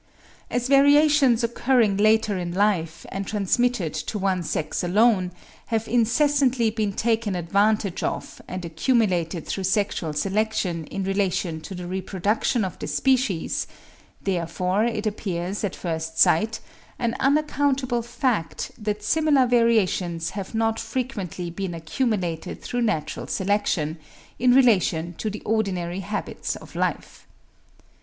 [0.49, 5.31] As variations occurring later in life, and transmitted to one sex alone,
[5.67, 11.85] have incessantly been taken advantage of and accumulated through sexual selection in relation to the
[11.85, 13.67] reproduction of the species;
[14.23, 16.61] therefore it appears, at first sight,
[16.97, 23.99] an unaccountable fact that similar variations have not frequently been accumulated through natural selection,
[24.39, 27.27] in relation to the ordinary habits of life.